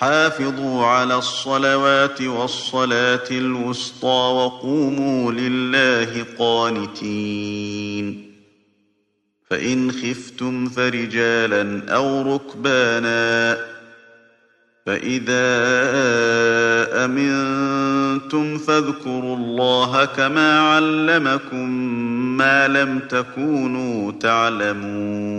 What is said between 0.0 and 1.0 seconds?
حافظوا